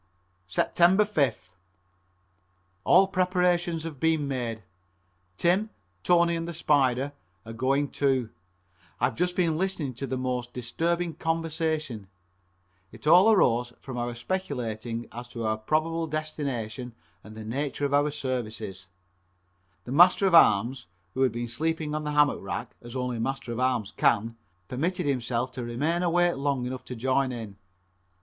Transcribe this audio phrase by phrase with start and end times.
[0.49, 0.73] Sept.
[0.77, 1.49] 5th.
[2.85, 4.63] All preparations have been made.
[5.37, 5.69] Tim,
[6.01, 7.13] Tony and the Spider
[7.45, 8.31] are going too.
[8.99, 12.07] I have just been listening to the most disturbing conversation.
[12.91, 17.93] It all arose from our speculating as to our probable destination and the nature of
[17.93, 18.87] our services.
[19.83, 23.19] The Master at arms, who had been sleeping on the hammock rack as only a
[23.19, 24.35] Master at arms can,
[24.67, 27.57] permitted himself to remain awake long enough to join in.